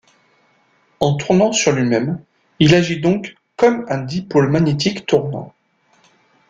[0.99, 2.19] En tournant sur lui-même,
[2.57, 5.53] il agit donc comme un dipôle magnétique tournant.